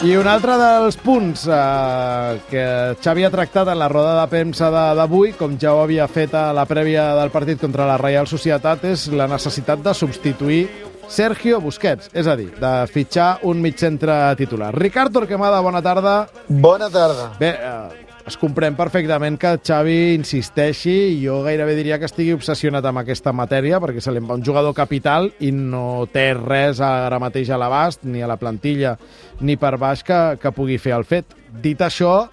I 0.00 0.14
un 0.16 0.24
altre 0.30 0.54
dels 0.56 0.96
punts 0.96 1.42
eh, 1.44 2.38
que 2.48 2.62
Xavi 3.04 3.26
ha 3.26 3.30
tractat 3.32 3.68
en 3.68 3.76
la 3.78 3.88
roda 3.92 4.14
de 4.22 4.28
premsa 4.32 4.70
de- 4.72 4.84
d'avui, 4.96 5.34
com 5.36 5.58
ja 5.60 5.74
ho 5.76 5.82
havia 5.82 6.06
fet 6.08 6.32
a 6.34 6.46
la 6.56 6.64
prèvia 6.64 7.10
del 7.18 7.28
partit 7.30 7.60
contra 7.60 7.84
la 7.84 7.98
Reial 8.00 8.26
Societat, 8.26 8.86
és 8.88 9.08
la 9.12 9.26
necessitat 9.28 9.82
de 9.84 9.92
substituir 9.94 10.62
Sergio 11.10 11.60
Busquets, 11.60 12.08
és 12.14 12.26
a 12.30 12.36
dir, 12.38 12.48
de 12.56 12.72
fitxar 12.88 13.40
un 13.50 13.60
mitjcentre 13.60 14.16
titular. 14.40 14.72
Ricard 14.72 15.12
Torquemada, 15.12 15.60
bona 15.60 15.82
tarda. 15.84 16.14
Bona 16.48 16.88
tarda. 16.88 17.32
Bé, 17.38 17.50
eh, 17.60 18.06
es 18.30 18.36
comprèn 18.38 18.76
perfectament 18.78 19.34
que 19.40 19.56
Xavi 19.58 20.14
insisteixi 20.14 20.92
i 21.10 21.16
jo 21.24 21.40
gairebé 21.42 21.74
diria 21.74 21.96
que 21.98 22.06
estigui 22.06 22.36
obsessionat 22.36 22.84
amb 22.86 23.02
aquesta 23.02 23.32
matèria 23.34 23.80
perquè 23.82 24.02
se 24.02 24.12
li 24.14 24.22
va 24.22 24.36
un 24.38 24.44
jugador 24.46 24.74
capital 24.76 25.26
i 25.42 25.50
no 25.50 26.06
té 26.12 26.28
res 26.38 26.78
ara 26.84 27.18
mateix 27.22 27.50
a 27.50 27.58
l'abast, 27.58 28.04
ni 28.06 28.22
a 28.22 28.28
la 28.30 28.38
plantilla 28.38 28.94
ni 29.42 29.56
per 29.58 29.74
baix 29.82 30.04
que, 30.06 30.20
que 30.38 30.54
pugui 30.54 30.78
fer 30.78 30.94
el 30.94 31.06
fet. 31.08 31.34
Dit 31.50 31.82
això, 31.82 32.28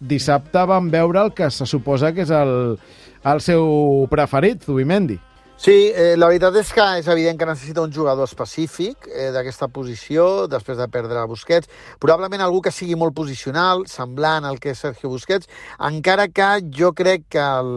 dissabte 0.00 0.66
vam 0.66 0.90
veure 0.90 1.22
el 1.28 1.32
que 1.36 1.50
se 1.54 1.68
suposa 1.70 2.10
que 2.16 2.26
és 2.26 2.34
el, 2.34 2.74
el 3.22 3.44
seu 3.44 4.06
preferit, 4.10 4.66
Zubimendi. 4.66 5.20
Sí, 5.56 5.90
eh, 5.94 6.18
la 6.20 6.26
veritat 6.28 6.52
és 6.60 6.68
que 6.68 6.84
és 6.98 7.06
evident 7.08 7.38
que 7.40 7.46
necessita 7.48 7.80
un 7.80 7.92
jugador 7.92 8.28
específic 8.28 9.06
eh, 9.08 9.30
d'aquesta 9.32 9.70
posició, 9.72 10.44
després 10.52 10.76
de 10.76 10.86
perdre 10.92 11.22
Busquets. 11.30 11.70
Probablement 11.98 12.44
algú 12.44 12.60
que 12.60 12.70
sigui 12.70 12.94
molt 12.94 13.16
posicional, 13.16 13.86
semblant 13.88 14.44
al 14.44 14.60
que 14.60 14.74
és 14.74 14.84
Sergio 14.84 15.08
Busquets, 15.08 15.48
encara 15.88 16.28
que 16.28 16.50
jo 16.76 16.92
crec 16.92 17.24
que 17.32 17.40
el, 17.40 17.72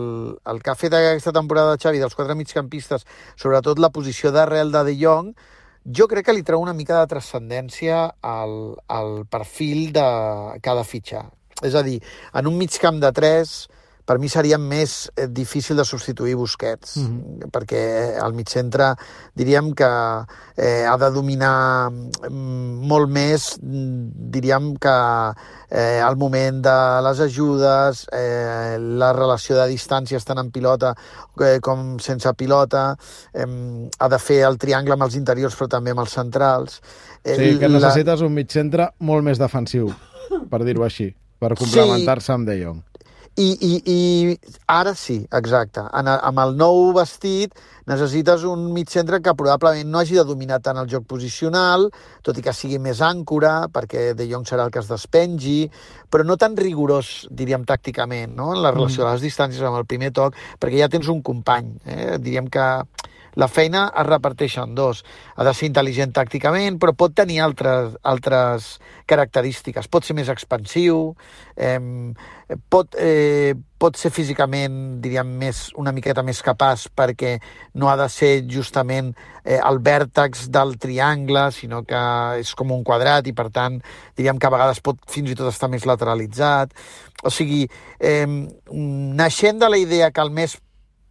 el 0.52 0.60
que 0.60 0.74
ha 0.74 0.76
fet 0.76 0.98
aquesta 1.00 1.32
temporada 1.32 1.72
de 1.72 1.80
Xavi 1.80 2.04
dels 2.04 2.20
quatre 2.20 2.36
migcampistes, 2.36 3.08
sobretot 3.40 3.80
la 3.80 3.94
posició 3.96 4.36
d'arrel 4.36 4.76
de 4.76 4.84
De 4.84 5.00
Jong, 5.00 5.32
jo 5.88 6.12
crec 6.12 6.28
que 6.28 6.36
li 6.36 6.44
treu 6.44 6.60
una 6.60 6.76
mica 6.76 7.00
de 7.00 7.08
transcendència 7.16 8.10
al, 8.20 8.76
al 8.92 9.24
perfil 9.32 9.94
de 9.96 10.08
cada 10.62 10.84
fitxar. 10.84 11.30
És 11.64 11.80
a 11.80 11.88
dir, 11.88 12.02
en 12.36 12.52
un 12.52 12.60
migcamp 12.60 13.00
de 13.00 13.16
tres, 13.16 13.70
per 14.10 14.18
mi 14.18 14.26
seria 14.26 14.58
més 14.58 15.12
eh, 15.14 15.28
difícil 15.30 15.78
de 15.78 15.86
substituir 15.86 16.34
Busquets, 16.40 16.96
mm 16.98 17.06
-hmm. 17.06 17.50
perquè 17.54 18.18
al 18.18 18.34
mig 18.34 18.50
centre 18.50 18.96
diríem 19.38 19.74
que 19.78 19.90
eh, 20.58 20.86
ha 20.90 20.98
de 20.98 21.12
dominar 21.14 21.92
mm, 21.92 22.88
molt 22.90 23.10
més, 23.10 23.60
mm, 23.62 24.32
diríem 24.34 24.74
que 24.82 24.96
eh, 25.70 26.02
al 26.02 26.18
moment 26.18 26.58
de 26.66 26.78
les 27.06 27.20
ajudes, 27.20 28.08
eh, 28.12 28.80
la 28.80 29.14
relació 29.14 29.56
de 29.62 29.70
distàncies 29.70 30.26
tant 30.26 30.40
en 30.40 30.50
pilota 30.50 30.96
eh, 31.42 31.60
com 31.62 32.00
sense 32.00 32.34
pilota, 32.34 32.98
eh, 33.34 33.46
ha 34.00 34.10
de 34.10 34.20
fer 34.20 34.42
el 34.50 34.58
triangle 34.58 34.94
amb 34.94 35.04
els 35.04 35.16
interiors 35.16 35.56
però 35.56 35.68
també 35.68 35.92
amb 35.92 36.00
els 36.00 36.12
centrals. 36.12 36.82
O 37.24 37.36
sigui, 37.36 37.60
que 37.60 37.70
necessites 37.70 38.22
un 38.22 38.34
mitjcentre 38.34 38.90
molt 39.00 39.24
més 39.24 39.38
defensiu, 39.38 39.94
per 40.50 40.64
dir-ho 40.64 40.84
així, 40.84 41.14
per 41.38 41.54
complementar-se 41.54 42.34
amb 42.34 42.48
De 42.48 42.64
Jong. 42.64 42.89
I, 43.38 43.50
i, 43.54 43.74
I 43.86 44.00
ara 44.68 44.94
sí, 44.98 45.20
exacte. 45.32 45.84
En, 45.96 46.10
amb 46.10 46.42
el 46.44 46.56
nou 46.60 46.90
vestit 46.98 47.54
necessites 47.90 48.44
un 48.46 48.68
mig 48.74 48.90
centre 48.94 49.20
que 49.26 49.34
probablement 49.38 49.90
no 49.90 50.02
hagi 50.02 50.18
de 50.20 50.26
dominar 50.28 50.60
tant 50.66 50.78
el 50.78 50.90
joc 50.92 51.08
posicional, 51.10 51.88
tot 52.26 52.38
i 52.38 52.44
que 52.46 52.54
sigui 52.54 52.80
més 52.82 53.02
àncora, 53.06 53.70
perquè 53.74 54.12
De 54.18 54.28
Jong 54.30 54.46
serà 54.50 54.68
el 54.68 54.74
que 54.74 54.84
es 54.84 54.92
despengi, 54.92 55.64
però 56.10 56.26
no 56.26 56.38
tan 56.38 56.58
rigorós, 56.58 57.28
diríem, 57.32 57.66
tàcticament, 57.70 58.36
no? 58.38 58.52
en 58.56 58.64
la 58.66 58.74
relació 58.76 59.06
de 59.06 59.14
les 59.14 59.26
distàncies 59.26 59.66
amb 59.66 59.82
el 59.82 59.88
primer 59.90 60.12
toc, 60.14 60.38
perquè 60.60 60.84
ja 60.84 60.92
tens 60.92 61.10
un 61.10 61.24
company. 61.26 61.74
Eh? 61.86 62.18
Diríem 62.22 62.50
que 62.54 62.68
la 63.36 63.48
feina 63.48 63.88
es 63.94 64.08
reparteix 64.08 64.58
en 64.62 64.76
dos. 64.76 65.04
Ha 65.36 65.46
de 65.46 65.54
ser 65.54 65.70
intel·ligent 65.70 66.14
tàcticament, 66.16 66.80
però 66.82 66.96
pot 66.98 67.14
tenir 67.16 67.40
altres, 67.46 67.96
altres 68.04 68.76
característiques. 69.10 69.88
Pot 69.88 70.06
ser 70.06 70.16
més 70.18 70.30
expansiu, 70.30 71.16
eh, 71.56 71.80
pot, 72.70 72.96
eh, 72.98 73.54
pot 73.78 73.96
ser 73.96 74.12
físicament, 74.12 75.00
diríem, 75.02 75.28
més, 75.40 75.70
una 75.80 75.94
miqueta 75.96 76.24
més 76.24 76.42
capaç 76.42 76.88
perquè 76.96 77.38
no 77.76 77.90
ha 77.90 77.96
de 77.96 78.10
ser 78.10 78.32
justament 78.50 79.14
eh, 79.44 79.60
el 79.60 79.80
vèrtex 79.80 80.50
del 80.52 80.78
triangle, 80.78 81.50
sinó 81.52 81.84
que 81.88 82.02
és 82.42 82.54
com 82.56 82.74
un 82.76 82.84
quadrat 82.84 83.28
i, 83.28 83.34
per 83.34 83.50
tant, 83.56 83.80
diríem 84.18 84.40
que 84.40 84.50
a 84.50 84.56
vegades 84.56 84.82
pot 84.82 85.00
fins 85.08 85.32
i 85.32 85.38
tot 85.38 85.52
estar 85.52 85.70
més 85.72 85.86
lateralitzat. 85.88 86.74
O 87.24 87.32
sigui, 87.34 87.66
eh, 88.00 88.26
naixent 88.70 89.60
de 89.60 89.70
la 89.70 89.78
idea 89.78 90.12
que 90.12 90.22
el 90.22 90.32
més 90.32 90.60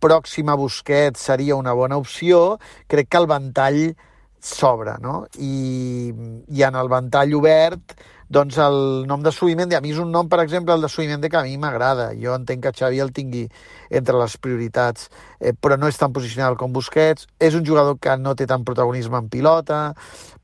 pròxim 0.01 0.51
a 0.51 0.57
Busquets 0.59 1.25
seria 1.31 1.57
una 1.57 1.75
bona 1.77 1.99
opció, 2.01 2.59
crec 2.87 3.11
que 3.11 3.21
el 3.21 3.29
ventall 3.31 3.83
s'obre, 4.41 4.97
no? 5.03 5.25
I, 5.39 6.13
I 6.55 6.63
en 6.69 6.79
el 6.79 6.89
ventall 6.91 7.35
obert, 7.35 7.97
doncs 8.29 8.59
el 8.61 9.07
nom 9.09 9.23
de 9.25 9.33
Subimendi, 9.33 9.75
a 9.75 9.81
mi 9.81 9.95
és 9.95 9.99
un 10.03 10.11
nom, 10.13 10.29
per 10.29 10.43
exemple, 10.43 10.75
el 10.77 10.85
de 10.85 10.91
Subimendi, 10.93 11.31
que 11.33 11.39
a 11.41 11.45
mi 11.47 11.57
m'agrada. 11.57 12.11
Jo 12.21 12.35
entenc 12.37 12.63
que 12.67 12.75
Xavi 12.77 13.01
el 13.01 13.13
tingui 13.17 13.47
entre 13.89 14.19
les 14.21 14.37
prioritats, 14.37 15.09
eh, 15.41 15.55
però 15.57 15.79
no 15.81 15.89
és 15.89 15.97
tan 15.97 16.13
posicional 16.13 16.59
com 16.61 16.75
Busquets. 16.77 17.27
És 17.41 17.57
un 17.57 17.65
jugador 17.65 17.97
que 17.99 18.17
no 18.21 18.37
té 18.37 18.47
tant 18.47 18.67
protagonisme 18.69 19.17
en 19.17 19.31
pilota, 19.33 19.81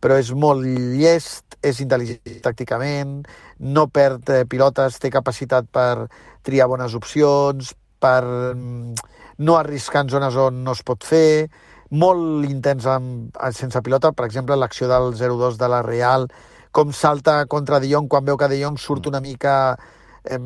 però 0.00 0.16
és 0.16 0.32
molt 0.32 0.64
llest, 0.64 1.58
és 1.60 1.80
intel·ligent 1.84 2.40
tàcticament, 2.44 3.18
no 3.60 3.86
perd 3.92 4.32
eh, 4.32 4.44
pilotes, 4.48 4.96
té 4.98 5.12
capacitat 5.12 5.68
per 5.68 6.08
triar 6.44 6.70
bones 6.72 6.96
opcions, 6.96 7.74
per 8.00 8.24
mm, 8.24 9.12
no 9.38 9.56
arriscar 9.58 10.04
en 10.04 10.10
zones 10.12 10.36
on 10.36 10.62
no 10.64 10.74
es 10.76 10.82
pot 10.86 11.04
fer, 11.04 11.48
molt 11.94 12.46
intens 12.48 12.86
amb, 12.90 13.36
sense 13.54 13.80
pilota, 13.84 14.12
per 14.12 14.26
exemple, 14.26 14.56
l'acció 14.56 14.88
del 14.90 15.14
0-2 15.18 15.58
de 15.60 15.68
la 15.70 15.82
Real, 15.86 16.28
com 16.74 16.92
salta 16.92 17.44
contra 17.46 17.78
De 17.78 17.90
Jong 17.90 18.08
quan 18.10 18.24
veu 18.26 18.36
que 18.36 18.48
De 18.50 18.58
Jong 18.58 18.78
surt 18.82 19.06
una 19.06 19.20
mica 19.22 19.76
eh, 20.24 20.38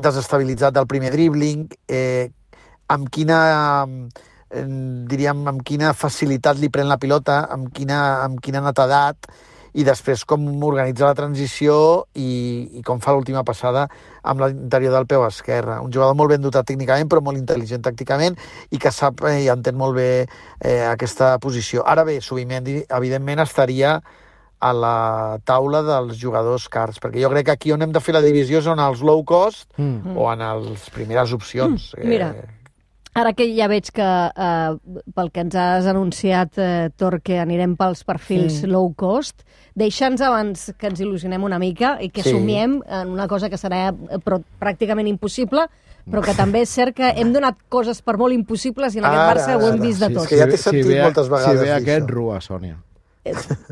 desestabilitzat 0.00 0.74
del 0.74 0.88
primer 0.88 1.12
dribbling, 1.12 1.66
eh, 1.88 2.30
amb 2.88 3.10
quina 3.12 3.40
eh, 3.84 4.64
diríem, 5.10 5.44
amb 5.50 5.64
quina 5.66 5.92
facilitat 5.92 6.56
li 6.60 6.70
pren 6.72 6.88
la 6.88 7.00
pilota, 7.02 7.42
amb 7.52 7.68
quina, 7.74 8.00
amb 8.24 8.40
quina 8.40 8.64
netedat, 8.64 9.28
i 9.76 9.84
després 9.84 10.24
com 10.28 10.44
organitza 10.64 11.10
la 11.10 11.16
transició 11.16 11.76
i, 12.16 12.80
i 12.80 12.82
com 12.86 13.00
fa 13.02 13.12
l'última 13.12 13.44
passada 13.44 13.86
amb 14.26 14.40
l'interior 14.42 14.94
del 14.96 15.08
peu 15.10 15.24
esquerre. 15.26 15.78
Un 15.84 15.92
jugador 15.92 16.16
molt 16.16 16.32
ben 16.32 16.44
dotat 16.44 16.68
tècnicament, 16.70 17.10
però 17.12 17.20
molt 17.24 17.38
intel·ligent 17.40 17.84
tàcticament 17.84 18.38
i 18.72 18.80
que 18.80 18.92
sap 18.92 19.26
eh, 19.28 19.42
i 19.44 19.50
entén 19.52 19.76
molt 19.76 19.98
bé 19.98 20.10
eh, 20.24 20.84
aquesta 20.88 21.34
posició. 21.42 21.84
Ara 21.84 22.06
bé, 22.08 22.20
Subimendi, 22.24 22.80
evidentment, 22.88 23.44
estaria 23.44 23.98
a 24.56 24.72
la 24.72 24.96
taula 25.44 25.82
dels 25.84 26.16
jugadors 26.16 26.70
cars, 26.72 26.96
perquè 27.02 27.20
jo 27.20 27.30
crec 27.34 27.50
que 27.50 27.56
aquí 27.58 27.72
on 27.74 27.84
hem 27.84 27.92
de 27.92 28.00
fer 28.00 28.16
la 28.16 28.24
divisió 28.24 28.62
són 28.64 28.80
els 28.80 29.04
low 29.04 29.20
cost 29.28 29.68
mm. 29.76 30.16
o 30.16 30.30
en 30.32 30.44
les 30.64 30.88
primeres 30.94 31.36
opcions. 31.36 31.90
Mm. 31.98 32.08
Mira, 32.08 32.30
Ara 33.16 33.32
que 33.32 33.46
ja 33.56 33.64
veig 33.72 33.86
que 33.96 34.04
eh, 34.04 34.98
pel 35.16 35.30
que 35.32 35.40
ens 35.46 35.54
has 35.56 35.86
anunciat, 35.88 36.58
eh, 36.60 36.90
Torque, 37.00 37.38
anirem 37.40 37.72
pels 37.78 38.02
perfils 38.04 38.60
sí. 38.60 38.68
low 38.68 38.90
cost, 38.92 39.40
deixa'ns 39.76 40.20
abans 40.20 40.66
que 40.76 40.90
ens 40.90 41.00
il·lusionem 41.00 41.42
una 41.48 41.56
mica 41.58 41.94
i 42.04 42.10
que 42.12 42.22
sí. 42.26 42.34
somiem 42.34 42.82
en 42.84 43.14
una 43.14 43.24
cosa 43.28 43.48
que 43.48 43.56
serà 43.56 43.86
eh, 43.94 44.18
però, 44.20 44.42
pràcticament 44.60 45.08
impossible, 45.08 45.64
però 46.06 46.20
que 46.22 46.34
també 46.36 46.60
és 46.66 46.70
cert 46.76 46.94
que 46.94 47.08
hem 47.18 47.32
donat 47.34 47.56
coses 47.72 48.02
per 48.04 48.18
molt 48.20 48.36
impossibles 48.36 48.94
i 48.94 49.00
en 49.00 49.08
aquest 49.08 49.22
Ara, 49.22 49.30
Barça 49.32 49.56
ho 49.56 49.70
hem 49.72 49.80
vist 49.80 50.04
de 50.04 50.10
sí, 50.10 50.14
tot. 50.14 50.22
és 50.22 50.28
que 50.30 50.42
ja 50.42 50.46
t'he 50.50 50.60
sentit 50.60 50.84
si 50.84 50.92
ve, 50.92 51.00
moltes 51.02 51.30
vegades 51.32 51.58
Si 51.60 51.64
ve 51.64 51.72
aquest, 51.72 52.04
això. 52.04 52.14
rua, 52.14 52.40
Sònia. 52.44 52.76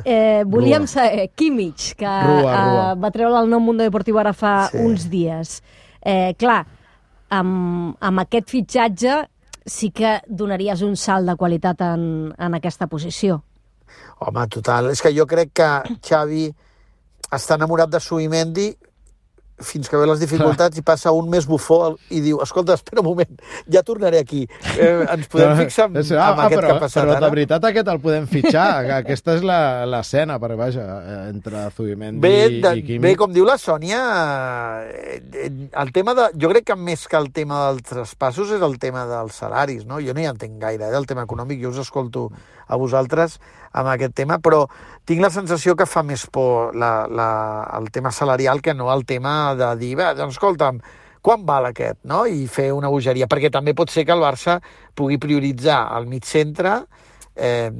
Eh, 0.05 0.43
volíem 0.51 0.87
saber, 0.91 1.29
Kimmich, 1.37 1.93
que 1.95 2.07
Rua, 2.09 2.41
rua. 2.43 2.87
Eh, 2.93 2.97
va 3.05 3.11
treure 3.15 3.39
el 3.45 3.53
nou 3.53 3.61
Mundo 3.63 3.85
Deportivo 3.87 4.19
ara 4.19 4.33
fa 4.35 4.69
Sí. 4.71 4.79
sí. 4.79 4.85
uns 4.85 5.05
dies. 5.13 5.63
Eh, 6.03 6.35
clar, 6.37 6.65
amb, 7.31 7.95
amb 8.01 8.21
aquest 8.25 8.51
fitxatge 8.51 9.21
sí 9.65 9.91
que 9.91 10.21
donaries 10.27 10.83
un 10.83 10.97
salt 10.97 11.29
de 11.29 11.37
qualitat 11.37 11.81
en, 11.87 12.33
en 12.39 12.55
aquesta 12.55 12.87
posició. 12.87 13.43
Home, 14.21 14.47
total. 14.49 14.91
És 14.93 15.03
que 15.03 15.13
jo 15.17 15.27
crec 15.27 15.53
que 15.61 15.71
Xavi 16.05 16.49
està 17.35 17.59
enamorat 17.59 17.91
de 17.91 18.01
Subimendi 18.01 18.69
fins 19.63 19.89
que 19.89 19.97
ve 19.97 20.07
les 20.09 20.19
dificultats 20.19 20.79
i 20.79 20.83
passa 20.83 21.13
un 21.15 21.29
més 21.31 21.47
bufó 21.47 21.95
i 22.11 22.21
diu, 22.25 22.41
escolta, 22.43 22.75
espera 22.75 23.03
un 23.03 23.07
moment, 23.07 23.37
ja 23.71 23.85
tornaré 23.87 24.19
aquí. 24.19 24.45
Eh, 24.75 25.07
ens 25.15 25.29
podem 25.31 25.55
fixar 25.63 25.87
en, 25.91 25.99
ah, 25.99 26.03
en 26.03 26.19
ah, 26.19 26.47
aquest 26.47 26.59
però, 26.59 26.67
que 26.67 26.75
ha 26.75 26.81
passat 26.83 27.03
però 27.05 27.13
de 27.13 27.21
ara? 27.21 27.31
veritat 27.37 27.69
aquest 27.71 27.91
el 27.93 28.01
podem 28.03 28.27
fitxar. 28.31 28.67
Aquesta 29.05 29.37
és 29.39 29.45
la- 29.47 29.85
l'escena, 29.87 30.39
perquè 30.43 30.59
vaja, 30.59 30.85
eh, 30.85 31.21
entre 31.31 31.65
Zubimendi 31.77 32.23
Bé, 32.25 32.35
i, 32.49 32.61
de, 32.63 32.75
i 32.79 32.85
Quimi. 32.87 33.03
bé, 33.07 33.15
com 33.21 33.33
diu 33.35 33.47
la 33.47 33.57
Sònia, 33.61 34.03
eh, 34.91 35.21
eh, 35.47 35.51
el 35.71 35.93
tema 35.93 36.15
de, 36.19 36.29
jo 36.41 36.51
crec 36.51 36.71
que 36.73 36.79
més 36.79 37.07
que 37.11 37.19
el 37.21 37.31
tema 37.35 37.67
dels 37.69 37.87
traspassos 37.89 38.51
és 38.57 38.63
el 38.65 38.79
tema 38.83 39.07
dels 39.11 39.39
salaris, 39.39 39.87
no? 39.87 40.01
Jo 40.03 40.15
no 40.15 40.23
hi 40.23 40.31
entenc 40.31 40.59
gaire, 40.63 40.91
eh, 40.91 40.99
el 40.99 41.07
tema 41.07 41.27
econòmic, 41.29 41.63
jo 41.63 41.71
us 41.71 41.83
escolto 41.85 42.31
a 42.67 42.77
vosaltres 42.81 43.39
amb 43.75 43.91
aquest 43.91 44.15
tema, 44.15 44.39
però 44.39 44.65
tinc 45.05 45.21
la 45.21 45.31
sensació 45.35 45.75
que 45.77 45.87
fa 45.87 46.05
més 46.07 46.27
por 46.33 46.77
la, 46.79 47.07
la, 47.11 47.29
el 47.77 47.91
tema 47.93 48.13
salarial 48.15 48.63
que 48.63 48.75
no 48.75 48.93
el 48.95 49.05
tema 49.05 49.54
de 49.59 49.71
dir, 49.81 49.95
bé, 49.97 50.11
doncs 50.19 50.37
escolta'm, 50.39 50.81
quan 51.25 51.45
val 51.49 51.71
aquest, 51.71 52.03
no? 52.05 52.27
I 52.29 52.47
fer 52.53 52.71
una 52.77 52.91
bogeria, 52.93 53.27
perquè 53.31 53.51
també 53.51 53.73
pot 53.75 53.91
ser 53.91 54.05
que 54.05 54.13
el 54.13 54.21
Barça 54.21 54.59
pugui 54.95 55.17
prioritzar 55.19 55.87
el 55.97 56.07
mig 56.11 56.27
centre 56.29 56.83
eh, 57.35 57.71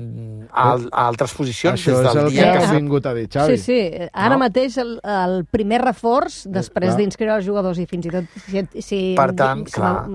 a, 0.51 0.65
a 0.75 1.03
altres 1.07 1.35
posicions 1.37 1.79
Això 1.79 1.93
des 1.93 2.01
és 2.01 2.09
del 2.09 2.23
el 2.25 2.27
que 2.27 2.33
dia 2.35 2.47
que 2.47 2.57
que 2.59 2.65
ha 2.65 2.69
s'ha 2.71 2.79
vingut 2.79 3.07
a 3.07 3.13
dir, 3.15 3.29
Xavi. 3.31 3.59
Sí, 3.59 3.63
sí. 3.63 4.09
Ara 4.13 4.35
No? 4.35 4.41
mateix 4.43 4.79
el, 4.83 4.97
el 5.05 5.45
primer 5.47 5.83
reforç, 5.85 6.41
després 6.51 6.91
clar. 6.91 6.99
d'inscriure 6.99 7.37
els 7.37 7.47
jugadors 7.47 7.79
i 7.79 7.87
fins 7.87 8.09
i 8.09 8.15
tot 8.17 8.25
si, 8.49 8.65
si, 8.83 9.01
Per 9.15 9.31
tant, 9.39 9.67
si 9.69 9.77
clar. 9.77 10.09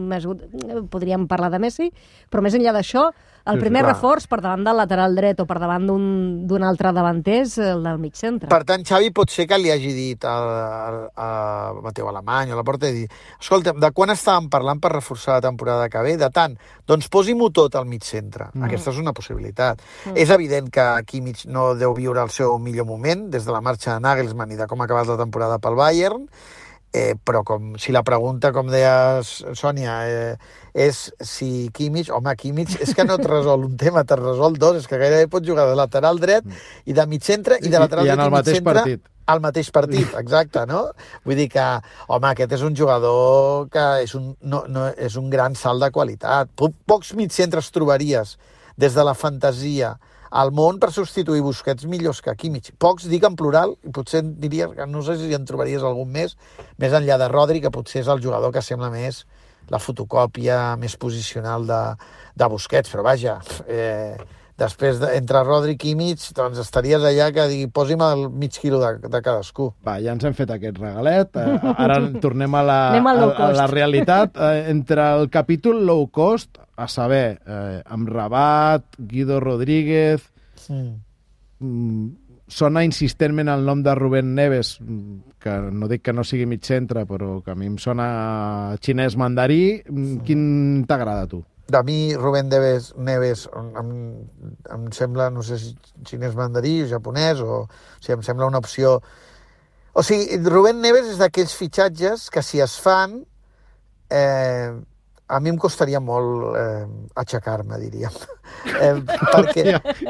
podríem 0.91 1.27
parlar 1.29 1.51
de 1.53 1.59
Messi, 1.63 1.91
però 2.29 2.44
més 2.44 2.57
enllà 2.57 2.73
d'això, 2.75 3.09
el 3.54 3.60
primer 3.62 3.84
clar. 3.84 3.94
reforç 3.94 4.28
per 4.30 4.40
davant 4.44 4.63
del 4.66 4.78
lateral 4.80 5.16
dret 5.18 5.40
o 5.42 5.46
per 5.50 5.60
davant 5.62 5.86
d'un 5.90 6.66
altre 6.66 6.92
davanter 6.96 7.40
és 7.44 7.57
el 7.63 7.84
del 7.86 8.00
mig 8.01 8.16
centre. 8.19 8.50
Per 8.51 8.62
tant, 8.68 8.84
Xavi 8.86 9.12
pot 9.16 9.31
ser 9.34 9.48
que 9.50 9.60
li 9.62 9.72
hagi 9.74 9.94
dit 9.96 10.25
a, 10.28 10.36
a, 10.36 10.92
a 11.16 11.30
Mateu 11.84 12.10
Alemany 12.10 12.54
o 12.54 12.57
a 12.57 12.60
la 12.60 12.66
porta 12.68 12.90
i 12.90 13.01
dir 13.01 13.07
escolta, 13.40 13.74
de 13.74 13.92
quan 13.96 14.13
estàvem 14.13 14.50
parlant 14.51 14.81
per 14.81 14.94
reforçar 14.94 15.38
la 15.38 15.46
temporada 15.50 15.90
que 15.90 16.04
ve? 16.06 16.16
De 16.19 16.30
tant, 16.34 16.56
doncs 16.88 17.10
posi-m'ho 17.12 17.51
tot 17.56 17.75
al 17.75 17.90
mig 17.90 18.06
centre. 18.07 18.50
Mm. 18.54 18.68
Aquesta 18.69 18.94
és 18.94 19.01
una 19.01 19.13
possibilitat. 19.18 19.81
Mm. 20.06 20.18
És 20.19 20.34
evident 20.36 20.69
que 20.74 20.88
Kimmich 21.10 21.45
no 21.50 21.74
deu 21.80 21.94
viure 21.98 22.24
el 22.24 22.34
seu 22.34 22.57
millor 22.62 22.88
moment 22.90 23.28
des 23.34 23.45
de 23.45 23.56
la 23.56 23.62
marxa 23.66 23.95
de 23.95 24.06
Nagelsmann 24.06 24.56
i 24.56 24.60
de 24.60 24.68
com 24.69 24.81
ha 24.81 24.90
acabat 24.90 25.10
la 25.10 25.19
temporada 25.19 25.60
pel 25.62 25.78
Bayern, 25.80 26.25
eh, 26.94 27.15
però 27.24 27.44
com 27.45 27.75
si 27.77 27.91
la 27.94 28.03
pregunta, 28.03 28.51
com 28.51 28.68
deies, 28.71 29.44
Sònia, 29.53 29.97
eh, 30.09 30.38
és 30.74 31.12
si 31.21 31.69
Kimmich, 31.74 32.09
home, 32.13 32.33
Kimmich, 32.36 32.75
és 32.81 32.94
que 32.95 33.06
no 33.06 33.15
et 33.19 33.25
resol 33.30 33.65
un 33.68 33.77
tema, 33.77 34.03
te'n 34.03 34.21
resol 34.24 34.57
dos, 34.57 34.77
és 34.81 34.88
que 34.88 34.97
gairebé 35.01 35.27
pots 35.30 35.47
jugar 35.47 35.68
de 35.69 35.75
lateral 35.77 36.19
dret 36.19 36.45
i 36.86 36.94
de 36.94 37.06
mig 37.07 37.24
centre 37.25 37.57
i 37.62 37.68
de 37.69 37.75
I- 37.75 37.80
lateral 37.80 38.06
i 38.06 38.09
en 38.09 38.15
dret 38.18 38.25
el 38.25 38.31
mig 38.31 38.39
mateix 38.39 38.57
centre 38.57 38.74
partit. 38.74 39.01
al 39.30 39.39
mateix 39.41 39.71
partit, 39.71 40.13
exacte, 40.18 40.65
no? 40.65 40.88
Vull 41.25 41.36
dir 41.38 41.50
que, 41.53 41.65
home, 42.07 42.27
aquest 42.31 42.53
és 42.57 42.62
un 42.65 42.75
jugador 42.75 43.68
que 43.69 44.03
és 44.03 44.15
un, 44.18 44.31
no, 44.42 44.63
no, 44.68 44.88
és 44.97 45.15
un 45.21 45.30
gran 45.30 45.53
salt 45.56 45.83
de 45.83 45.92
qualitat. 45.92 46.50
Po- 46.56 46.74
Pocs 46.85 47.13
mitcentres 47.13 47.69
trobaries 47.71 48.38
des 48.77 48.94
de 48.95 49.03
la 49.03 49.13
fantasia 49.13 49.97
al 50.30 50.52
món 50.56 50.80
per 50.80 50.92
substituir 50.94 51.42
Busquets 51.42 51.88
millors 51.90 52.22
que 52.22 52.36
Kimmich. 52.38 52.72
Pocs, 52.78 53.08
dic 53.10 53.26
en 53.26 53.36
plural, 53.40 53.76
i 53.84 53.94
potser 53.96 54.24
diries 54.24 54.76
que 54.78 54.88
no 54.90 55.04
sé 55.06 55.18
si 55.22 55.34
en 55.36 55.46
trobaries 55.50 55.86
algun 55.86 56.12
més, 56.14 56.36
més 56.78 56.94
enllà 56.94 57.18
de 57.22 57.30
Rodri, 57.31 57.62
que 57.62 57.74
potser 57.74 58.04
és 58.04 58.12
el 58.12 58.22
jugador 58.24 58.54
que 58.54 58.66
sembla 58.66 58.92
més 58.94 59.26
la 59.70 59.80
fotocòpia 59.81 60.76
més 60.81 60.96
posicional 60.98 61.66
de, 61.70 61.81
de 62.36 62.50
Busquets, 62.50 62.90
però 62.90 63.06
vaja, 63.06 63.38
eh, 63.68 64.18
després 64.59 65.00
de, 65.01 65.09
entre 65.17 65.41
Rodri 65.47 65.73
i 65.73 65.79
Kimmich, 65.79 66.27
doncs 66.38 66.59
estaries 66.61 67.01
allà 67.07 67.29
que 67.35 67.47
digui, 67.50 67.67
posi'm 67.73 68.01
el 68.06 68.25
mig 68.29 68.53
quilo 68.59 68.79
de, 68.83 69.09
de 69.09 69.21
cadascú. 69.25 69.69
Va, 69.88 69.97
ja 70.03 70.13
ens 70.13 70.23
hem 70.27 70.35
fet 70.38 70.51
aquest 70.56 70.77
regalet. 70.77 71.35
Eh, 71.39 71.73
ara 71.75 72.00
tornem 72.25 72.56
a 72.59 72.63
la, 72.67 72.79
low 73.17 73.31
a, 73.33 73.50
a 73.50 73.51
la 73.63 73.67
realitat. 73.71 74.35
Eh, 74.50 74.69
entre 74.71 75.03
el 75.17 75.29
capítol 75.29 75.85
low 75.85 76.07
cost, 76.11 76.57
a 76.79 76.88
saber, 76.88 77.39
eh, 77.45 77.81
amb 77.91 78.07
Rabat, 78.09 78.95
Guido 78.97 79.39
Rodríguez, 79.39 80.29
Mm. 80.69 80.89
mm, 81.59 82.09
sona 82.47 82.83
insistentment 82.85 83.47
el 83.50 83.63
nom 83.65 83.79
de 83.81 83.94
Rubén 83.95 84.33
Neves, 84.35 84.75
mm, 84.81 85.38
que 85.41 85.53
no 85.71 85.88
dic 85.88 86.03
que 86.06 86.13
no 86.13 86.23
sigui 86.27 86.45
mig 86.45 86.61
centre, 86.67 87.06
però 87.09 87.39
que 87.45 87.51
a 87.51 87.56
mi 87.56 87.65
em 87.69 87.77
sona 87.81 88.75
xinès 88.83 89.15
mandarí. 89.17 89.81
Mm, 89.88 90.17
Quin 90.27 90.44
t'agrada 90.88 91.23
a 91.25 91.27
tu? 91.31 91.44
De 91.69 91.81
mi, 91.86 92.16
Rubén 92.18 92.50
Neves, 92.50 92.94
Neves 92.98 93.45
em, 93.56 94.04
em 94.74 94.86
sembla, 94.95 95.30
no 95.30 95.44
sé 95.45 95.60
si 95.62 95.74
xinès 96.07 96.38
mandarí 96.38 96.80
o 96.83 96.89
japonès, 96.89 97.42
o, 97.45 97.63
o 97.66 98.01
sigui, 98.01 98.18
em 98.18 98.25
sembla 98.25 98.50
una 98.50 98.62
opció... 98.62 99.00
O 99.94 100.04
sigui, 100.06 100.38
Rubén 100.45 100.81
Neves 100.81 101.10
és 101.13 101.19
d'aquells 101.21 101.54
fitxatges 101.57 102.30
que 102.33 102.42
si 102.45 102.62
es 102.63 102.77
fan, 102.81 103.19
eh, 104.10 104.74
a 105.30 105.39
mi 105.39 105.51
em 105.51 105.57
costaria 105.62 106.00
molt 106.01 106.57
eh, 106.57 106.86
aixecar-me, 107.24 107.80
diríem. 107.86 108.19
Eh, 108.60 108.95
perquè, 109.06 109.63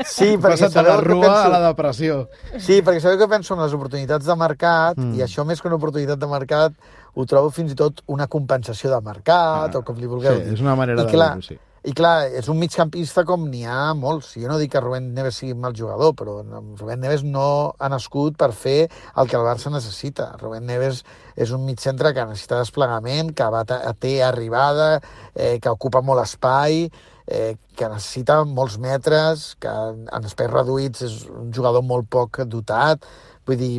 sí, 0.07 0.38
perquè 0.39 0.56
Passa't 0.56 0.73
de 0.73 0.81
la 0.85 0.94
que 0.95 1.03
rua 1.06 1.25
penso? 1.25 1.41
a 1.41 1.50
la 1.51 1.59
depressió. 1.65 2.15
Sí, 2.56 2.79
perquè 2.85 3.01
sabeu 3.03 3.19
què 3.19 3.27
penso 3.29 3.53
en 3.53 3.61
les 3.61 3.75
oportunitats 3.75 4.25
de 4.25 4.35
mercat, 4.39 4.97
mm. 4.97 5.17
i 5.19 5.25
això 5.25 5.44
més 5.45 5.59
que 5.61 5.67
una 5.67 5.77
oportunitat 5.77 6.21
de 6.21 6.29
mercat, 6.31 6.73
ho 7.19 7.25
trobo 7.27 7.50
fins 7.51 7.74
i 7.74 7.80
tot 7.80 8.04
una 8.07 8.27
compensació 8.31 8.89
de 8.94 9.01
mercat, 9.06 9.74
Ah, 9.75 9.80
o 9.80 9.83
com 9.83 9.98
li 10.00 10.07
vulgueu 10.07 10.38
Sí, 10.39 10.45
dir. 10.45 10.54
és 10.56 10.62
una 10.63 10.75
manera 10.80 11.04
I 11.04 11.06
de 11.06 11.12
clar, 11.12 11.33
dir-ho, 11.36 11.42
sí. 11.50 11.60
I 11.81 11.94
clar, 11.95 12.27
és 12.36 12.48
un 12.51 12.57
migcampista 12.60 13.24
com 13.24 13.45
n'hi 13.48 13.62
ha 13.63 13.94
molts. 13.95 14.33
Jo 14.36 14.50
no 14.50 14.57
dic 14.60 14.74
que 14.74 14.81
Rubén 14.83 15.13
Neves 15.16 15.38
sigui 15.39 15.54
mal 15.56 15.71
jugador, 15.74 16.12
però 16.13 16.42
Rubén 16.75 17.00
Neves 17.00 17.24
no 17.24 17.74
ha 17.80 17.88
nascut 17.88 18.36
per 18.36 18.51
fer 18.51 18.89
el 19.16 19.30
que 19.31 19.38
el 19.39 19.45
Barça 19.48 19.71
necessita. 19.71 20.36
Rubén 20.42 20.66
Neves 20.68 21.06
és 21.38 21.51
un 21.56 21.63
mig 21.66 21.80
centre 21.80 22.12
que 22.13 22.25
necessita 22.25 22.60
desplegament, 22.60 23.31
que 23.33 23.48
va, 23.48 23.63
té 23.98 24.21
arribada, 24.21 25.00
eh, 25.33 25.57
que 25.62 25.69
ocupa 25.71 26.01
molt 26.01 26.21
espai, 26.25 26.89
eh, 27.29 27.55
que 27.77 27.87
necessita 27.87 28.41
molts 28.43 28.79
metres, 28.81 29.53
que 29.61 29.71
en 29.71 30.27
espais 30.27 30.49
reduïts 30.51 31.05
és 31.05 31.17
un 31.29 31.53
jugador 31.55 31.85
molt 31.85 32.09
poc 32.09 32.41
dotat. 32.49 33.05
Vull 33.49 33.57
dir, 33.57 33.75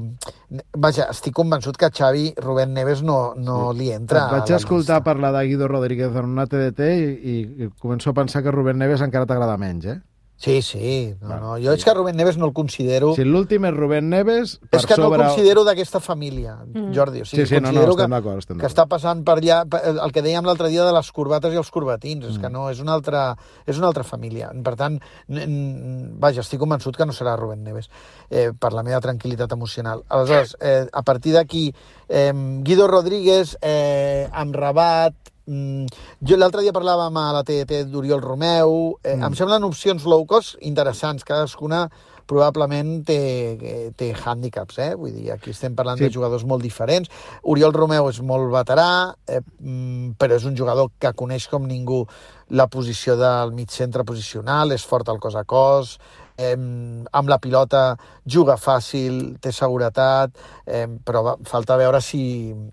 vaja, 0.74 1.06
estic 1.14 1.34
convençut 1.36 1.76
que 1.78 1.90
Xavi 1.94 2.30
Rubén 2.42 2.72
Neves 2.74 3.04
no, 3.06 3.34
no 3.38 3.70
li 3.76 3.90
entra. 3.94 4.24
Et 4.26 4.38
vaig 4.38 4.54
a 4.54 4.58
escoltar 4.58 4.98
llista. 4.98 5.04
parlar 5.06 5.32
de 5.36 5.44
Guido 5.50 5.68
Rodríguez 5.70 6.16
en 6.16 6.32
una 6.32 6.46
TDT 6.50 6.88
i, 6.94 7.36
i 7.66 7.68
començo 7.82 8.10
a 8.10 8.16
pensar 8.16 8.42
que 8.42 8.54
Rubén 8.54 8.80
Neves 8.82 9.04
encara 9.06 9.28
t'agrada 9.30 9.58
menys, 9.60 9.86
eh? 9.92 10.00
Sí, 10.40 10.62
sí. 10.62 11.14
No, 11.20 11.36
no. 11.36 11.48
Jo 11.60 11.74
és 11.76 11.82
que 11.84 11.92
Rubén 11.92 12.16
Neves 12.16 12.38
no 12.40 12.46
el 12.48 12.54
considero... 12.56 13.10
Si 13.12 13.26
l'últim 13.28 13.66
és 13.68 13.74
Rubén 13.76 14.06
Neves, 14.08 14.54
per 14.70 14.78
és 14.80 14.86
que 14.88 14.96
no 14.96 15.10
sobre... 15.10 15.20
el 15.20 15.28
considero 15.34 15.64
d'aquesta 15.68 16.00
família, 16.00 16.54
Jordi. 16.96 17.20
O 17.20 17.28
sigui, 17.28 17.44
Sí, 17.44 17.50
sí, 17.50 17.60
no, 17.60 17.68
no, 17.68 17.74
considero 17.74 17.92
estem 17.92 18.06
que, 18.08 18.14
d'acord, 18.14 18.46
que 18.46 18.54
d'acord. 18.54 18.70
està 18.70 18.86
passant 18.88 19.20
per 19.28 19.34
allà, 19.36 19.58
el 20.06 20.14
que 20.16 20.22
dèiem 20.24 20.48
l'altre 20.48 20.70
dia 20.72 20.86
de 20.88 20.94
les 20.96 21.12
corbates 21.12 21.52
i 21.52 21.60
els 21.60 21.68
corbatins, 21.70 22.24
és 22.24 22.38
que 22.40 22.48
Mm. 22.48 22.52
no, 22.56 22.70
és 22.72 22.80
una 22.80 22.94
altra, 22.96 23.36
és 23.66 23.76
una 23.76 23.88
altra 23.92 24.02
família. 24.02 24.48
Per 24.64 24.74
tant, 24.80 24.96
vaja, 25.28 26.40
estic 26.40 26.60
convençut 26.60 26.96
que 26.96 27.04
no 27.04 27.12
serà 27.12 27.36
Rubén 27.36 27.62
Neves, 27.64 27.90
eh, 28.30 28.50
per 28.58 28.72
la 28.72 28.82
meva 28.82 29.00
tranquil·litat 29.04 29.52
emocional. 29.52 30.04
Aleshores, 30.08 30.56
eh, 30.60 30.86
a 30.92 31.02
partir 31.02 31.34
d'aquí, 31.34 31.74
eh, 32.08 32.32
Guido 32.64 32.88
Rodríguez, 32.88 33.58
eh, 33.60 34.28
amb 34.32 34.54
Rabat, 34.56 35.12
Mm, 35.12 35.29
jo 35.50 36.38
l'altre 36.38 36.62
dia 36.62 36.74
parlàvem 36.76 37.16
a 37.20 37.26
la 37.34 37.42
TT 37.46 37.84
d'Oriol 37.90 38.22
Romeu. 38.22 38.96
Eh, 39.02 39.16
mm. 39.16 39.26
Em 39.28 39.36
semblen 39.38 39.66
opcions 39.66 40.06
low 40.06 40.24
cost 40.30 40.56
interessants. 40.60 41.26
Cadascuna 41.26 41.88
probablement 42.30 43.00
té, 43.06 43.92
té 43.98 44.12
hàndicaps, 44.14 44.78
eh? 44.84 44.90
Vull 44.98 45.16
dir, 45.16 45.30
aquí 45.34 45.50
estem 45.50 45.74
parlant 45.74 45.98
Sí. 45.98 46.04
sí. 46.04 46.08
de 46.08 46.14
jugadors 46.14 46.44
molt 46.46 46.62
diferents. 46.62 47.10
Oriol 47.42 47.74
Romeu 47.74 48.08
és 48.08 48.20
molt 48.22 48.52
veterà, 48.52 49.14
eh, 49.26 49.40
mm, 49.40 50.14
però 50.20 50.36
és 50.38 50.46
un 50.46 50.56
jugador 50.56 50.92
que 50.98 51.12
coneix 51.12 51.48
com 51.48 51.66
ningú 51.66 52.06
la 52.50 52.68
posició 52.68 53.16
del 53.16 53.52
mig 53.52 53.70
centre 53.70 54.04
posicional, 54.04 54.72
és 54.72 54.84
fort 54.84 55.08
al 55.08 55.18
cos 55.18 55.34
a 55.34 55.44
cos, 55.44 55.98
eh, 56.40 56.56
amb 56.56 57.28
la 57.28 57.38
pilota 57.42 57.82
juga 58.24 58.56
fàcil, 58.56 59.36
té 59.42 59.52
seguretat, 59.52 60.32
eh, 60.66 60.86
però 61.04 61.36
falta 61.48 61.76
veure 61.80 62.00
si, 62.04 62.22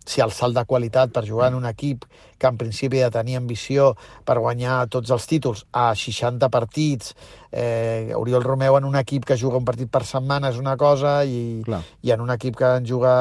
si 0.06 0.24
el 0.24 0.32
salt 0.32 0.56
de 0.56 0.64
qualitat 0.70 1.12
per 1.14 1.26
jugar 1.28 1.52
en 1.52 1.60
un 1.60 1.68
equip 1.70 2.06
que 2.38 2.48
en 2.48 2.58
principi 2.58 3.02
ha 3.02 3.10
de 3.10 3.18
tenir 3.18 3.38
ambició 3.40 3.92
per 4.26 4.38
guanyar 4.40 4.86
tots 4.94 5.12
els 5.12 5.28
títols 5.28 5.66
a 5.74 5.90
60 5.98 6.50
partits, 6.54 7.16
eh, 7.52 8.12
Oriol 8.16 8.44
Romeu 8.44 8.78
en 8.78 8.86
un 8.86 8.96
equip 9.00 9.26
que 9.26 9.38
juga 9.38 9.58
un 9.58 9.66
partit 9.66 9.90
per 9.92 10.04
setmana 10.06 10.50
és 10.50 10.58
una 10.60 10.76
cosa 10.78 11.24
i, 11.26 11.62
Clar. 11.66 11.82
i 12.04 12.12
en 12.12 12.22
un 12.22 12.32
equip 12.36 12.56
que 12.60 12.72
en 12.80 12.86
juga 12.86 13.14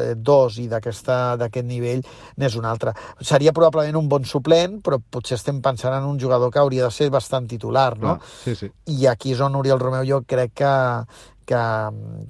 eh, 0.00 0.14
dos 0.16 0.58
i 0.58 0.66
d'aquest 0.68 1.62
nivell 1.64 2.02
n'és 2.36 2.56
una 2.56 2.70
altra. 2.70 2.94
Seria 3.20 3.52
probablement 3.52 3.96
un 4.00 4.08
bon 4.08 4.24
suplent, 4.24 4.80
però 4.82 4.98
potser 5.00 5.36
estem 5.36 5.60
pensant 5.62 5.94
en 5.98 6.04
un 6.08 6.18
jugador 6.20 6.50
que 6.52 6.58
hauria 6.58 6.84
de 6.84 6.90
ser 6.90 7.10
bastant 7.10 7.46
titular, 7.48 7.94
no? 7.98 8.16
Clar, 8.16 8.34
sí, 8.44 8.54
sí. 8.54 8.70
I 8.86 9.06
aquí 9.12 9.32
és 9.32 9.40
on 9.40 9.54
Oriol 9.56 9.80
Romeu 9.80 10.04
jo 10.08 10.22
crec 10.26 10.52
que, 10.62 10.74
que, 11.46 11.62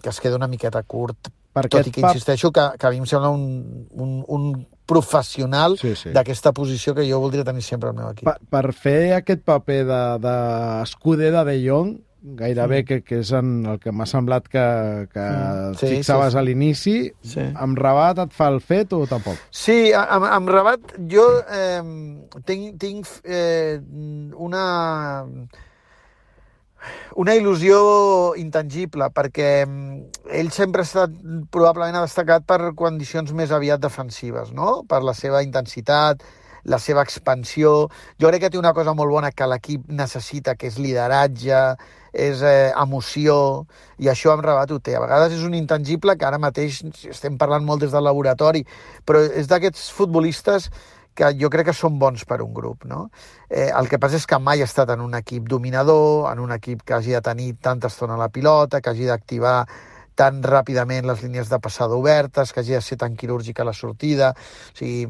que 0.03 0.09
es 0.11 0.21
queda 0.21 0.37
una 0.37 0.49
miqueta 0.49 0.83
curt, 0.83 1.31
Per 1.57 1.63
tot 1.73 1.87
i 1.89 1.91
que 1.91 2.03
pap- 2.05 2.13
insisteixo 2.13 2.51
que, 2.53 2.67
que 2.77 2.87
a 2.87 2.91
mi 2.93 2.99
em 3.01 3.07
sembla 3.09 3.31
un, 3.33 3.87
un, 3.97 4.11
un 4.29 4.43
professional 4.87 5.77
Sí, 5.79 5.95
sí. 5.99 6.11
d'aquesta 6.15 6.53
posició 6.57 6.95
que 6.95 7.05
jo 7.11 7.19
voldria 7.21 7.45
tenir 7.45 7.63
sempre 7.63 7.91
al 7.91 7.97
meu 7.99 8.09
equip. 8.15 8.25
Per, 8.25 8.39
per 8.51 8.73
fer 8.73 9.13
aquest 9.19 9.43
paper 9.45 9.85
de- 9.85 10.19
d'escuder 10.25 11.33
de, 11.33 11.39
de 11.39 11.45
De 11.53 11.69
Jong, 11.69 11.97
gairebé 12.39 12.81
que, 12.85 13.03
que 13.07 13.21
és 13.23 13.29
en 13.39 13.67
el 13.71 13.77
que 13.79 13.93
m'ha 13.95 14.07
semblat 14.07 14.49
que, 14.51 14.63
que 15.13 15.21
Mm. 15.21 15.75
Sí, 15.79 15.87
fixaves 15.93 16.33
sí, 16.33 16.35
sí. 16.35 16.39
a 16.39 16.43
l'inici. 16.43 16.95
Sí. 17.23 17.45
Amb 17.55 17.79
Rabat 17.79 18.19
et 18.25 18.33
fa 18.35 18.49
el 18.51 18.59
fet 18.61 18.93
o 18.97 19.05
tampoc? 19.07 19.37
Sí, 19.51 19.93
amb, 19.95 20.25
amb 20.25 20.49
Rabat 20.51 20.97
jo 21.11 21.27
eh, 21.47 21.83
tinc, 22.49 22.79
tinc 22.83 23.07
eh, 23.25 23.79
una 24.35 25.25
una 27.23 27.35
il·lusió 27.39 28.35
intangible, 28.41 29.11
perquè 29.15 29.51
mm, 29.67 30.25
ell 30.41 30.51
sempre 30.55 30.83
ha 30.83 30.89
estat, 30.89 31.15
probablement 31.53 32.01
ha 32.01 32.07
destacat 32.07 32.47
per 32.49 32.73
condicions 32.79 33.33
més 33.37 33.53
aviat 33.53 33.83
defensives, 33.83 34.53
no? 34.53 34.83
per 34.89 35.03
la 35.05 35.15
seva 35.15 35.43
intensitat, 35.47 36.25
la 36.67 36.79
seva 36.83 37.05
expansió. 37.07 37.87
Jo 38.21 38.31
crec 38.31 38.47
que 38.47 38.51
té 38.51 38.59
una 38.59 38.75
cosa 38.75 38.95
molt 38.95 39.13
bona 39.15 39.31
que 39.33 39.47
l'equip 39.49 39.87
necessita, 39.89 40.57
que 40.59 40.69
és 40.71 40.81
lideratge, 40.83 41.61
és 42.17 42.43
eh, 42.43 42.73
emoció, 42.73 43.37
i 44.03 44.11
això 44.11 44.33
amb 44.33 44.45
Rabat 44.45 44.73
ho 44.73 44.81
té. 44.81 44.97
A 44.97 45.05
vegades 45.05 45.37
és 45.37 45.45
un 45.47 45.55
intangible 45.55 46.17
que 46.17 46.27
ara 46.27 46.41
mateix 46.43 46.83
estem 47.13 47.39
parlant 47.39 47.65
molt 47.65 47.85
des 47.85 47.95
del 47.95 48.07
laboratori, 48.09 48.65
però 49.07 49.23
és 49.27 49.49
d'aquests 49.51 49.91
futbolistes 49.95 50.71
que 51.17 51.33
jo 51.41 51.51
crec 51.53 51.71
que 51.71 51.77
són 51.77 51.99
bons 51.99 52.27
per 52.29 52.43
un 52.45 52.53
grup. 52.55 52.87
No? 52.87 53.09
Eh, 53.49 53.71
el 53.73 53.91
que 53.91 53.99
passa 54.03 54.21
és 54.21 54.29
que 54.29 54.39
mai 54.39 54.63
ha 54.63 54.69
estat 54.69 54.93
en 54.95 55.03
un 55.03 55.17
equip 55.19 55.49
dominador, 55.49 56.31
en 56.31 56.45
un 56.45 56.55
equip 56.55 56.85
que 56.87 56.95
hagi 56.99 57.17
de 57.17 57.25
tenir 57.25 57.55
tanta 57.63 57.91
estona 57.93 58.19
la 58.21 58.29
pilota, 58.29 58.81
que 58.81 58.93
hagi 58.93 59.09
d'activar 59.09 59.59
tan 60.17 60.41
ràpidament 60.43 61.05
les 61.07 61.21
línies 61.23 61.51
de 61.53 61.59
passada 61.61 61.95
obertes, 61.95 62.53
que 62.53 62.63
hagi 62.63 62.73
de 62.73 62.81
ser 62.81 62.97
tan 62.99 63.17
quirúrgica 63.21 63.67
la 63.69 63.75
sortida. 63.77 64.33
O 64.73 64.79
sigui, 64.79 65.05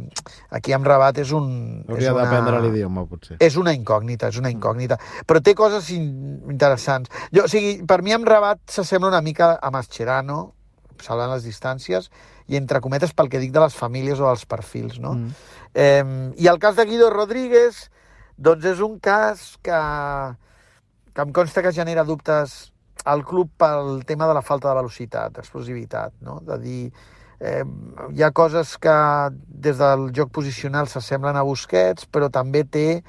aquí 0.51 0.75
amb 0.75 0.87
Rabat 0.91 1.23
és 1.23 1.31
un... 1.37 1.47
Hauria 1.87 2.15
d'aprendre 2.17 2.61
l'idioma, 2.65 3.07
potser. 3.07 3.39
És 3.41 3.57
una 3.61 3.75
incògnita, 3.77 4.33
és 4.35 4.41
una 4.43 4.51
incògnita. 4.51 4.99
Però 5.27 5.43
té 5.43 5.55
coses 5.59 5.93
in 5.95 6.11
interessants. 6.51 7.13
Jo, 7.31 7.47
o 7.47 7.51
sigui, 7.53 7.79
per 7.87 8.03
mi 8.03 8.17
amb 8.17 8.27
Rabat 8.29 8.67
s'assembla 8.79 9.15
una 9.15 9.23
mica 9.23 9.55
a 9.63 9.71
Mascherano, 9.71 10.41
salvant 11.03 11.31
les 11.37 11.47
distàncies, 11.47 12.11
i 12.49 12.57
entre 12.59 12.81
cometes 12.81 13.13
pel 13.17 13.31
que 13.33 13.41
dic 13.43 13.53
de 13.55 13.63
les 13.65 13.75
famílies 13.75 14.21
o 14.23 14.29
dels 14.29 14.47
perfils, 14.47 15.01
no? 15.03 15.15
Mm. 15.15 15.35
Eh, 15.75 16.05
I 16.43 16.49
el 16.53 16.61
cas 16.63 16.77
de 16.79 16.87
Guido 16.89 17.11
Rodríguez, 17.11 17.87
doncs 18.37 18.65
és 18.73 18.81
un 18.85 18.99
cas 19.03 19.57
que, 19.65 19.83
que 21.13 21.27
em 21.27 21.35
consta 21.37 21.65
que 21.65 21.75
genera 21.75 22.05
dubtes 22.05 22.57
al 23.07 23.25
club 23.25 23.51
pel 23.59 24.03
tema 24.07 24.27
de 24.27 24.35
la 24.35 24.43
falta 24.43 24.69
de 24.69 24.79
velocitat, 24.81 25.37
d'explosivitat, 25.37 26.17
no? 26.27 26.41
De 26.47 26.59
dir, 26.63 26.83
eh, 27.41 27.65
hi 28.13 28.23
ha 28.23 28.33
coses 28.33 28.77
que 28.83 28.97
des 29.47 29.79
del 29.79 30.11
joc 30.17 30.33
posicional 30.35 30.89
s'assemblen 30.89 31.37
a 31.37 31.45
Busquets, 31.47 32.07
però 32.11 32.31
també 32.33 32.65
té 32.65 33.03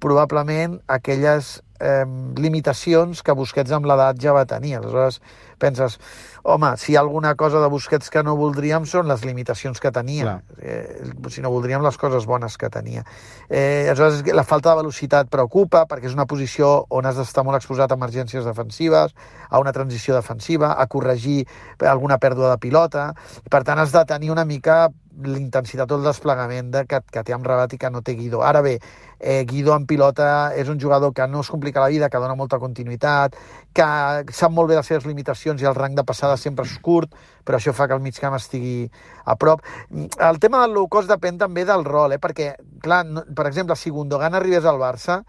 probablement 0.00 0.78
aquelles 0.88 1.58
eh, 1.80 2.04
limitacions 2.36 3.22
que 3.22 3.36
Busquets 3.36 3.72
amb 3.72 3.88
l'edat 3.88 4.20
ja 4.20 4.34
va 4.36 4.46
tenir. 4.48 4.76
Aleshores 4.76 5.20
penses, 5.60 5.98
home, 6.42 6.72
si 6.80 6.92
hi 6.92 6.96
ha 6.96 7.02
alguna 7.04 7.34
cosa 7.38 7.60
de 7.60 7.68
Busquets 7.70 8.10
que 8.10 8.22
no 8.26 8.36
voldríem 8.38 8.86
són 8.88 9.08
les 9.10 9.24
limitacions 9.28 9.80
que 9.80 9.92
tenia, 9.92 10.38
eh, 10.58 11.10
si 11.28 11.44
no 11.44 11.52
voldríem 11.52 11.84
les 11.84 11.98
coses 12.00 12.26
bones 12.26 12.56
que 12.58 12.70
tenia. 12.72 13.04
Eh, 13.48 13.86
aleshores, 13.90 14.24
la 14.34 14.44
falta 14.44 14.72
de 14.72 14.82
velocitat 14.82 15.30
preocupa 15.30 15.84
perquè 15.90 16.08
és 16.10 16.16
una 16.16 16.26
posició 16.26 16.72
on 16.88 17.06
has 17.06 17.20
d'estar 17.20 17.44
molt 17.44 17.60
exposat 17.60 17.92
a 17.92 18.00
emergències 18.00 18.48
defensives, 18.48 19.14
a 19.50 19.60
una 19.60 19.74
transició 19.76 20.16
defensiva, 20.16 20.74
a 20.80 20.86
corregir 20.86 21.44
alguna 21.80 22.18
pèrdua 22.18 22.54
de 22.54 22.58
pilota, 22.62 23.10
i 23.44 23.52
per 23.52 23.62
tant 23.68 23.78
has 23.78 23.92
de 23.92 24.04
tenir 24.08 24.32
una 24.32 24.48
mica 24.48 24.88
l'intensitat 25.20 25.90
o 25.90 25.98
el 25.98 26.06
desplegament 26.06 26.70
de, 26.72 26.84
que, 26.88 27.00
que 27.12 27.22
té 27.26 27.34
amb 27.34 27.46
Rabat 27.46 27.74
i 27.74 27.78
que 27.80 27.90
no 27.92 28.02
té 28.06 28.14
Guido. 28.16 28.42
Ara 28.46 28.62
bé, 28.64 28.76
eh, 29.18 29.44
Guido 29.48 29.74
en 29.76 29.86
pilota 29.86 30.52
és 30.56 30.70
un 30.72 30.80
jugador 30.80 31.12
que 31.14 31.26
no 31.28 31.42
es 31.44 31.50
complica 31.50 31.82
la 31.82 31.90
vida, 31.92 32.08
que 32.08 32.22
dona 32.22 32.38
molta 32.38 32.60
continuïtat, 32.62 33.36
que 33.74 33.88
sap 34.32 34.54
molt 34.54 34.70
bé 34.70 34.78
les 34.78 34.86
seves 34.86 35.06
limitacions 35.08 35.49
i 35.58 35.66
el 35.66 35.74
rang 35.74 35.96
de 35.98 36.04
passada 36.06 36.36
sempre 36.38 36.64
és 36.64 36.78
curt, 36.78 37.10
però 37.44 37.58
això 37.58 37.74
fa 37.74 37.88
que 37.90 37.94
el 37.98 38.00
mig 38.04 38.14
camp 38.22 38.36
estigui 38.38 38.86
a 39.26 39.34
prop. 39.34 39.60
El 39.90 40.38
tema 40.38 40.62
del 40.62 40.72
low 40.78 40.86
cost 40.88 41.10
depèn 41.10 41.38
també 41.42 41.64
del 41.66 41.82
rol, 41.84 42.12
eh? 42.14 42.22
perquè, 42.22 42.54
clar, 42.80 43.02
no, 43.06 43.26
per 43.34 43.46
exemple, 43.50 43.74
si 43.74 43.90
Gundogan 43.90 44.34
arribés 44.38 44.64
al 44.64 44.78
Barça, 44.78 45.24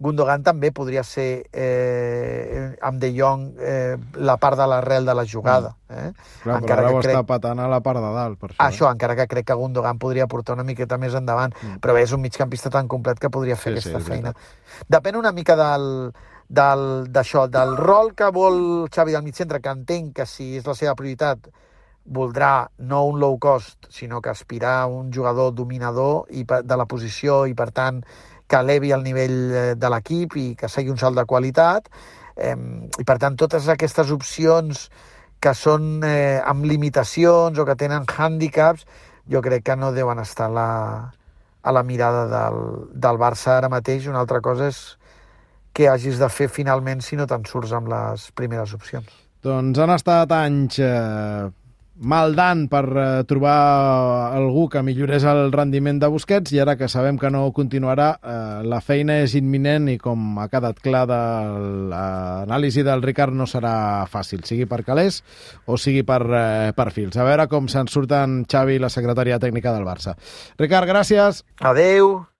Gundogan 0.00 0.40
també 0.42 0.70
podria 0.72 1.02
ser 1.04 1.44
eh, 1.52 2.70
amb 2.80 2.96
De 3.02 3.10
Jong 3.12 3.42
eh, 3.60 3.98
la 4.16 4.38
part 4.40 4.56
de 4.56 4.64
l'arrel 4.66 5.04
de 5.04 5.14
la 5.14 5.26
jugada. 5.28 5.74
Eh? 5.92 6.06
Clar, 6.40 6.56
però 6.64 6.78
ara 6.78 6.92
ho 6.94 7.02
està 7.02 7.20
patant 7.28 7.60
a 7.60 7.66
la 7.68 7.82
part 7.84 8.00
de 8.00 8.12
dalt, 8.14 8.38
per 8.40 8.48
això. 8.54 8.64
Això, 8.64 8.88
encara 8.88 9.16
que 9.18 9.26
crec 9.28 9.50
que 9.50 9.58
Gundogan 9.60 10.00
podria 10.00 10.26
portar 10.26 10.56
una 10.56 10.64
miqueta 10.64 10.96
més 10.96 11.12
endavant, 11.14 11.52
Mm. 11.60 11.82
però 11.84 11.92
bé, 11.92 12.06
és 12.08 12.12
un 12.16 12.22
migcampista 12.24 12.70
tan 12.72 12.88
complet 12.88 13.18
que 13.20 13.28
podria 13.28 13.56
fer 13.60 13.74
Sí, 13.76 13.82
sí, 13.82 13.88
aquesta 13.90 14.00
és 14.00 14.08
feina. 14.08 14.32
Depèn 14.88 15.16
una 15.20 15.32
mica 15.36 15.56
del, 15.56 16.14
d'això, 16.50 17.46
del 17.46 17.76
rol 17.78 18.12
que 18.18 18.30
vol 18.34 18.88
Xavi 18.90 19.14
del 19.14 19.22
mig 19.22 19.36
centre, 19.38 19.60
que 19.62 19.70
entenc 19.70 20.16
que 20.16 20.26
si 20.26 20.56
és 20.58 20.66
la 20.66 20.74
seva 20.74 20.96
prioritat 20.98 21.46
voldrà 22.10 22.66
no 22.90 23.04
un 23.06 23.20
low 23.20 23.38
cost, 23.38 23.86
sinó 23.88 24.20
que 24.20 24.30
aspirar 24.30 24.80
a 24.82 24.86
un 24.86 25.12
jugador 25.12 25.54
dominador 25.54 26.26
i 26.30 26.42
de 26.44 26.76
la 26.76 26.86
posició 26.90 27.44
i, 27.46 27.54
per 27.54 27.70
tant, 27.70 28.00
que 28.50 28.58
elevi 28.58 28.90
el 28.90 29.04
nivell 29.06 29.36
eh, 29.54 29.62
de 29.78 29.90
l'equip 29.92 30.34
i 30.36 30.46
que 30.58 30.68
segui 30.68 30.90
un 30.90 30.98
salt 30.98 31.16
de 31.16 31.24
qualitat. 31.24 31.86
Eh, 32.34 32.56
I, 32.98 33.04
per 33.06 33.18
tant, 33.22 33.38
totes 33.38 33.68
aquestes 33.70 34.10
opcions 34.10 34.88
que 35.40 35.54
són 35.54 36.02
eh, 36.04 36.40
amb 36.42 36.66
limitacions 36.66 37.58
o 37.58 37.64
que 37.68 37.78
tenen 37.78 38.08
hàndicaps, 38.10 38.84
jo 39.30 39.40
crec 39.44 39.68
que 39.70 39.76
no 39.78 39.92
deuen 39.94 40.18
estar 40.18 40.50
a 40.50 40.54
la, 40.56 40.70
a 41.62 41.72
la 41.72 41.84
mirada 41.86 42.26
del, 42.26 42.90
del 42.90 43.20
Barça 43.22 43.54
ara 43.60 43.70
mateix. 43.70 44.08
Una 44.10 44.24
altra 44.24 44.42
cosa 44.42 44.66
és 44.66 44.80
què 45.76 45.88
hagis 45.90 46.20
de 46.20 46.28
fer 46.32 46.50
finalment 46.50 47.02
si 47.04 47.18
no 47.18 47.26
te'n 47.30 47.46
surts 47.48 47.72
amb 47.76 47.90
les 47.92 48.30
primeres 48.36 48.74
opcions. 48.76 49.08
Doncs 49.44 49.78
han 49.80 49.94
estat 49.94 50.32
anys 50.36 50.76
eh, 50.84 51.48
maldant 52.00 52.64
per 52.72 52.84
eh, 52.88 53.06
trobar 53.28 54.32
algú 54.36 54.66
que 54.72 54.82
millorés 54.84 55.24
el 55.28 55.52
rendiment 55.52 56.00
de 56.00 56.08
Busquets 56.12 56.52
i 56.54 56.60
ara 56.62 56.76
que 56.80 56.88
sabem 56.88 57.18
que 57.20 57.30
no 57.32 57.44
continuarà, 57.56 58.10
eh, 58.20 58.62
la 58.68 58.80
feina 58.84 59.20
és 59.24 59.36
imminent 59.38 59.90
i 59.92 59.98
com 60.00 60.38
ha 60.40 60.48
quedat 60.52 60.80
clar 60.80 61.04
de 61.10 61.20
l'anàlisi 61.92 62.84
del 62.86 63.04
Ricard 63.04 63.36
no 63.36 63.48
serà 63.48 64.06
fàcil, 64.10 64.44
sigui 64.48 64.68
per 64.70 64.82
calés 64.86 65.22
o 65.66 65.76
sigui 65.76 66.02
per 66.08 66.22
eh, 66.24 66.72
perfils. 66.76 67.20
A 67.20 67.28
veure 67.28 67.48
com 67.52 67.68
se'n 67.68 67.88
surten 67.92 68.42
Xavi 68.48 68.76
i 68.78 68.82
la 68.82 68.92
secretària 68.92 69.40
tècnica 69.42 69.76
del 69.76 69.88
Barça. 69.88 70.16
Ricard, 70.58 70.88
gràcies. 70.88 71.44
Adeu! 71.60 72.30